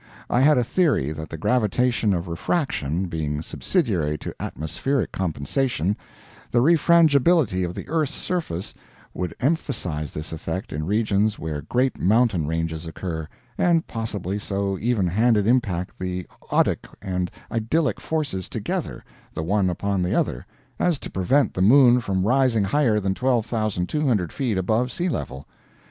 I 0.31 0.41
had 0.41 0.57
a 0.57 0.63
theory 0.63 1.11
that 1.11 1.29
the 1.29 1.37
gravitation 1.37 2.11
of 2.11 2.27
refraction, 2.27 3.05
being 3.05 3.43
subsidiary 3.43 4.17
to 4.17 4.33
atmospheric 4.39 5.11
compensation, 5.11 5.95
the 6.49 6.59
refrangibility 6.63 7.63
of 7.63 7.75
the 7.75 7.87
earth's 7.87 8.11
surface 8.15 8.73
would 9.13 9.35
emphasize 9.39 10.11
this 10.11 10.33
effect 10.33 10.73
in 10.73 10.87
regions 10.87 11.37
where 11.37 11.61
great 11.61 11.99
mountain 11.99 12.47
ranges 12.47 12.87
occur, 12.87 13.27
and 13.59 13.85
possibly 13.85 14.39
so 14.39 14.75
even 14.79 15.05
handed 15.05 15.45
impact 15.45 15.99
the 15.99 16.25
odic 16.49 16.87
and 16.99 17.29
idyllic 17.51 18.01
forces 18.01 18.49
together, 18.49 19.03
the 19.35 19.43
one 19.43 19.69
upon 19.69 20.01
the 20.01 20.15
other, 20.15 20.47
as 20.79 20.97
to 20.97 21.11
prevent 21.11 21.53
the 21.53 21.61
moon 21.61 21.99
from 21.99 22.25
rising 22.25 22.63
higher 22.63 22.99
than 22.99 23.13
12,200 23.13 24.33
feet 24.33 24.57
above 24.57 24.91
sea 24.91 25.09
level. 25.09 25.45